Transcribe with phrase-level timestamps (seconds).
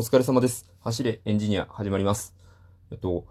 [0.00, 0.70] お疲れ様です。
[0.78, 2.32] 走れエンジニア始まります。
[2.92, 3.26] えっと、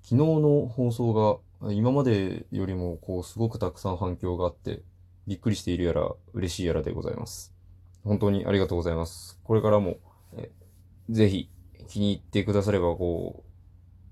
[0.00, 4.80] 昨日の放送が今までよりもこうすごくたくさん反響があって
[5.26, 7.52] びっくりしているやら嬉しいやらでございます。
[8.04, 9.38] 本当にありがとうございます。
[9.44, 9.98] これからも
[10.34, 10.50] え
[11.10, 11.50] ぜひ
[11.88, 13.44] 気に入ってくださればこ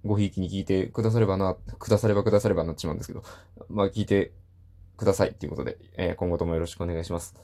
[0.05, 3.23] うごひいきに聞いてくださればな、くださればくださればなってしまうんですけど、
[3.71, 4.33] まあ聞いて
[4.99, 7.35] くださいっていうことで、えー今後ともよろしくお願いします。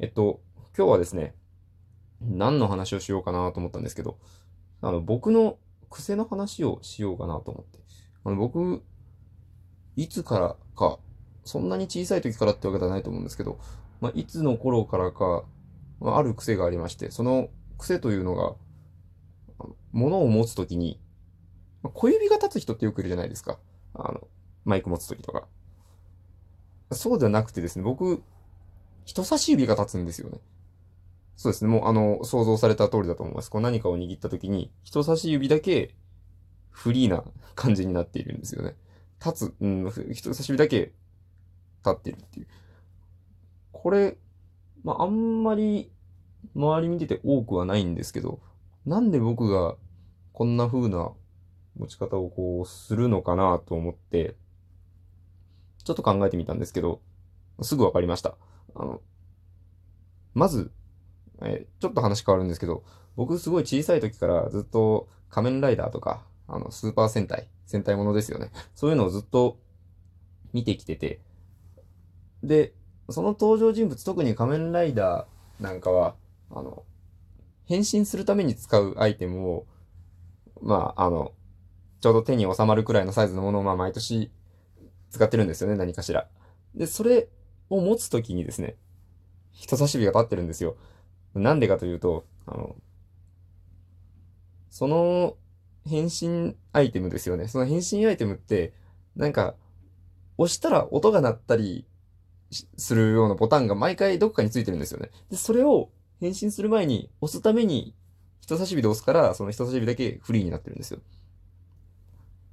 [0.00, 0.42] えっと、
[0.76, 1.34] 今日はですね、
[2.20, 4.18] 何の話をしようかなと思ったんですけど、
[4.82, 5.58] あの、僕の
[5.88, 7.78] 癖の話をしようかなと思って。
[8.24, 8.82] あの、僕、
[9.96, 10.98] いつからか、
[11.44, 13.58] そんなに小さい時からってわけではないと思うんですけど、
[14.00, 15.44] まあ、いつの頃からか、
[16.00, 18.54] まあ、ある癖がありまして、その癖というのが、
[19.92, 21.00] 物を持つときに、
[21.82, 23.58] 小指が立つ人ってよくいるじゃないですか。
[23.94, 24.28] あの、
[24.64, 25.46] マイク持つときとか。
[26.92, 28.22] そうではなくてですね、僕、
[29.04, 30.40] 人差し指が立つんですよね。
[31.40, 31.70] そうですね。
[31.70, 33.50] もう、あの、想像された通りだと思います。
[33.50, 35.94] こう何かを握った時に、人差し指だけ
[36.68, 37.24] フリーな
[37.56, 38.76] 感じになっているんですよね。
[39.24, 40.92] 立つ、うん、人差し指だけ立
[41.92, 42.46] ってるっていう。
[43.72, 44.18] これ、
[44.84, 45.90] まあ、あんまり
[46.54, 48.42] 周り見てて多くはないんですけど、
[48.84, 49.76] なんで僕が
[50.34, 51.10] こんな風な
[51.74, 54.36] 持ち方をこうするのかなと思って、
[55.84, 57.00] ちょっと考えてみたんですけど、
[57.62, 58.36] すぐわかりました。
[58.74, 59.00] あの、
[60.34, 60.70] まず、
[61.42, 62.84] えーちょっと話変わるんですけど、
[63.16, 68.50] 僕すごい小さい時からずっと仮面ライダーとか、あの、スーパー戦隊、戦隊ものですよね。
[68.74, 69.58] そういうのをずっと
[70.52, 71.20] 見てきてて、
[72.42, 72.74] で、
[73.08, 76.14] その登場人物、特に仮面ライダーなんかは、
[76.50, 76.84] あの、
[77.64, 79.66] 変身するために使うアイテムを、
[80.60, 81.32] まあ、あの、
[82.00, 84.30] ちょうど手に収まるくらいのサイズのものを、まあ、毎年
[85.10, 86.28] 使ってるんですよね、何かしら。
[86.74, 87.28] で、それ
[87.68, 88.76] を持つときにですね、
[89.52, 90.76] 人差し指が立ってるんですよ。
[91.34, 92.76] なんでかというと、あの、
[94.70, 95.36] その
[95.86, 97.48] 変身アイテムですよね。
[97.48, 98.72] その変身アイテムって、
[99.16, 99.54] なんか、
[100.38, 101.84] 押したら音が鳴ったり
[102.50, 105.10] するようなボタンが毎回どこかについてるんですよね。
[105.30, 105.90] で、それを
[106.20, 107.94] 変身する前に押すために
[108.40, 111.00] 人差し指で押すから、その人差し指だけフリーになってるんですよ。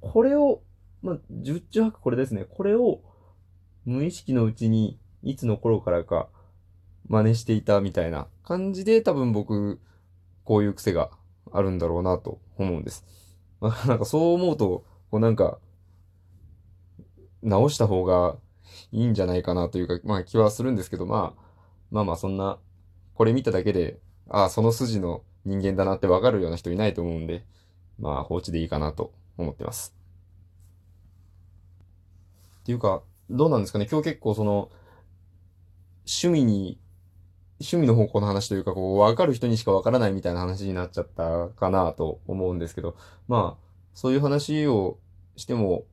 [0.00, 0.60] これを、
[1.02, 2.44] まあ、十中八九これですね。
[2.44, 3.00] これを
[3.84, 6.28] 無意識のうちにいつの頃からか
[7.06, 9.80] 真似していたみたいな感じで多分僕、
[10.44, 11.10] こういう癖が
[11.52, 13.04] あるんだろうなと思うんです。
[13.60, 15.58] まあ、 なんかそう思うと、こうなんか、
[17.42, 18.36] 直した方が
[18.92, 21.42] いいんじゃないかなというか、まあ気はするんですけど、まあ、
[21.90, 22.58] まあまあそんな、
[23.14, 27.46] これ見ただけで、ああ、その筋の人間だなってわかるような人いないと思うんで、
[27.98, 29.94] まあ放置でいいかなと思ってます。
[32.60, 33.86] っていうか、どうなんですかね？
[33.90, 34.70] 今日結構その、
[36.06, 36.78] 趣味に、
[37.60, 42.96] 趣味の方向の話というか、こう、わかる人にしかわからないみたいな話になっちゃったかなと思うんですけど、
[43.26, 43.64] まあ、
[43.94, 44.98] そういう話を
[45.36, 45.84] しても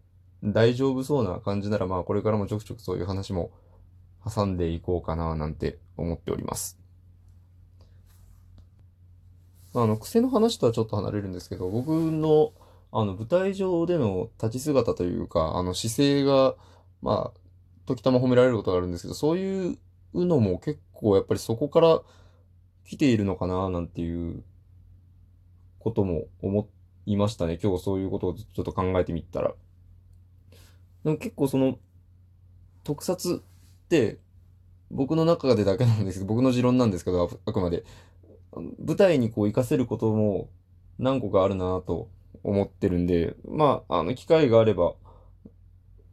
[0.44, 3.52] 大丈夫そうな感じなら、まあ、これからもちょくちょくそういう話も
[4.24, 6.80] 挟んでいこうかななんて思っております。
[9.74, 12.54] ああの、癖の話とはちょっと離れるんですけど、僕の、
[12.92, 16.56] あの、舞台上での立ち姿というか、あの、姿勢が、
[17.02, 17.40] まあ、
[17.86, 19.78] 時たま褒められることがあるんですけど、そういう
[20.24, 22.02] のも結構やっぱりそこから
[22.86, 24.44] 来ているのかな、なんていう
[25.80, 26.70] ことも思
[27.06, 27.60] いましたね。
[27.62, 29.54] 今日そういうことをちょっと考えてみたら。
[31.04, 31.78] でも結構その、
[32.84, 34.20] 特撮って、
[34.92, 37.84] 僕の中でだけなんですけど、僕の持論なんですけど、あくまで。
[38.80, 40.50] 舞台にこう活かせることも
[40.98, 42.10] 何個かあるなと
[42.44, 44.94] 思ってるんで、まあ、あの、機会があれば、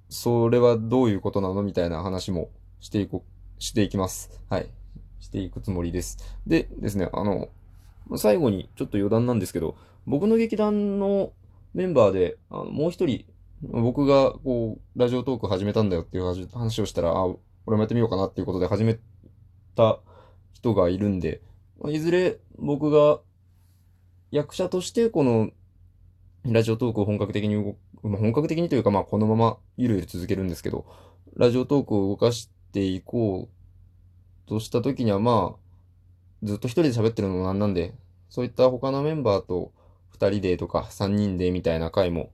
[0.08, 3.24] それはどういうことなのみたいな話もしていこ、
[3.62, 4.40] していきます。
[4.50, 4.68] はい。
[5.20, 6.18] していくつもりです。
[6.48, 7.48] でですね、あの、
[8.16, 11.32] 最後にちょっと余談なんですけど、僕の劇団の
[11.72, 13.24] メンバーで、あのもう一人、
[13.62, 17.26] 僕がこう、ラジオトーク始めたんだよっていう話をしたら、あ、
[17.66, 18.98] 俺もやってみようかなっていうことで始め
[19.76, 20.00] た
[20.52, 21.40] 人がいるんで、
[21.88, 23.20] いずれ僕が
[24.32, 25.50] 役者としてこの
[26.44, 30.84] ラジオトークを本格的に動く、ま本格的にというかまあこのままゆるゆる続けるんですけど、
[31.36, 33.48] ラジオトークを動かしていこ
[34.46, 37.94] うとした時にはまあ、ずっと一人で喋ってるのもなんなんで、
[38.28, 39.72] そういった他のメンバーと
[40.10, 42.30] 二人でとか三人でみたいな回も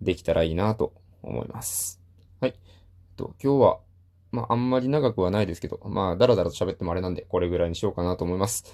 [0.00, 0.92] できたらいいなと
[1.22, 2.00] 思います。
[2.40, 2.54] はい。
[2.54, 2.60] えっ
[3.16, 3.78] と、今日は、
[4.32, 8.64] まああんまり長くはないですけど、まあだらだらと喋ってもあれなんで、これぐらいにしようかなと思います。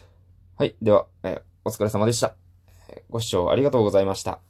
[0.57, 0.77] はい。
[0.83, 2.35] では、えーお疲れ様でした。
[3.11, 4.50] ご視聴ありがとうございました。